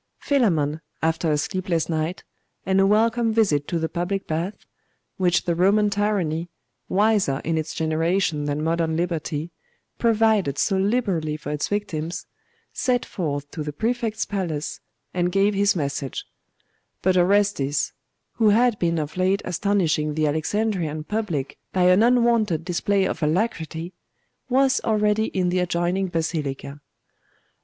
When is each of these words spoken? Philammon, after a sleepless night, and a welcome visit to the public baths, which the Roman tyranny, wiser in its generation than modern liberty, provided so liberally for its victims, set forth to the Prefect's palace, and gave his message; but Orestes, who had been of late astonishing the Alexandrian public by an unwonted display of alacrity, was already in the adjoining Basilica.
Philammon, 0.17 0.81
after 1.03 1.31
a 1.31 1.37
sleepless 1.37 1.87
night, 1.87 2.23
and 2.65 2.79
a 2.81 2.87
welcome 2.87 3.31
visit 3.31 3.67
to 3.67 3.77
the 3.77 3.87
public 3.87 4.25
baths, 4.25 4.65
which 5.17 5.43
the 5.43 5.53
Roman 5.53 5.91
tyranny, 5.91 6.49
wiser 6.89 7.39
in 7.45 7.55
its 7.55 7.75
generation 7.75 8.45
than 8.45 8.63
modern 8.63 8.97
liberty, 8.97 9.51
provided 9.99 10.57
so 10.57 10.75
liberally 10.75 11.37
for 11.37 11.51
its 11.51 11.67
victims, 11.67 12.25
set 12.73 13.05
forth 13.05 13.51
to 13.51 13.61
the 13.61 13.71
Prefect's 13.71 14.25
palace, 14.25 14.79
and 15.13 15.31
gave 15.31 15.53
his 15.53 15.75
message; 15.75 16.25
but 17.03 17.15
Orestes, 17.15 17.93
who 18.37 18.49
had 18.49 18.79
been 18.79 18.97
of 18.97 19.17
late 19.17 19.43
astonishing 19.45 20.15
the 20.15 20.25
Alexandrian 20.25 21.03
public 21.03 21.59
by 21.73 21.83
an 21.83 22.01
unwonted 22.01 22.65
display 22.65 23.05
of 23.05 23.21
alacrity, 23.21 23.93
was 24.49 24.81
already 24.83 25.25
in 25.25 25.49
the 25.49 25.59
adjoining 25.59 26.07
Basilica. 26.07 26.81